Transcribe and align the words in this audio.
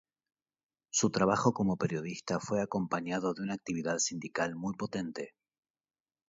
Su 0.89 1.11
trabajo 1.11 1.53
como 1.53 1.77
periodista 1.77 2.39
fue 2.39 2.59
acompañado 2.63 3.35
de 3.35 3.43
una 3.43 3.53
actividad 3.53 3.99
sindical 3.99 4.55
muy 4.55 4.73
potente. 4.73 5.35